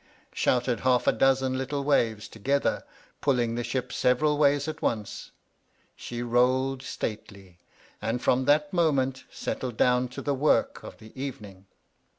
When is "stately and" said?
6.81-8.19